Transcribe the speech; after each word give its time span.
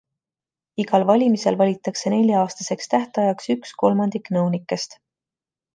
Igal 0.83 1.05
valimisel 1.09 1.59
valitakse 1.59 2.13
nelja-aastaseks 2.15 2.91
tähtajaks 2.95 3.55
üks 3.57 3.79
kolmandik 3.85 4.37
nõunikest. 4.39 5.01